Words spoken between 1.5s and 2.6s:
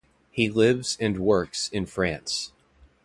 in France.